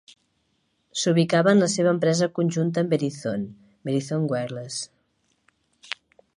[1.01, 3.45] S'ubicava en la seva empresa conjunta amb Verizon,
[3.91, 4.81] Verizon Wireless.